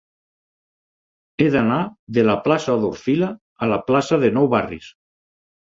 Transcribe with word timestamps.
He 1.43 1.49
d'anar 1.57 1.77
de 2.19 2.25
la 2.29 2.37
plaça 2.49 2.79
d'Orfila 2.87 3.31
a 3.37 3.71
la 3.75 3.81
plaça 3.93 4.21
de 4.27 4.35
Nou 4.41 4.53
Barris. 4.59 4.93